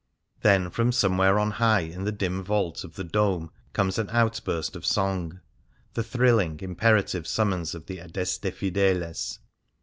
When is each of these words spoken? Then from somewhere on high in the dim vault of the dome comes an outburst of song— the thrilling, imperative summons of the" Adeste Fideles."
Then 0.41 0.71
from 0.71 0.91
somewhere 0.91 1.37
on 1.37 1.51
high 1.51 1.81
in 1.81 2.05
the 2.05 2.11
dim 2.11 2.43
vault 2.43 2.83
of 2.83 2.95
the 2.95 3.03
dome 3.03 3.51
comes 3.71 3.99
an 3.99 4.09
outburst 4.09 4.75
of 4.75 4.83
song— 4.83 5.41
the 5.93 6.01
thrilling, 6.03 6.59
imperative 6.59 7.27
summons 7.27 7.75
of 7.75 7.85
the" 7.85 7.99
Adeste 8.01 8.51
Fideles." 8.51 9.37